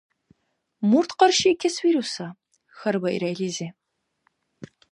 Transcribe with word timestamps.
—Мурт 0.89 1.11
къаршиикес 1.19 1.75
вируса?— 1.85 2.27
хьарбаира 2.77 3.29
илизи. 3.33 3.67